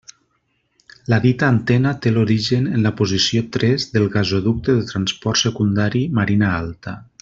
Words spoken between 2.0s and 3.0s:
té l'origen en la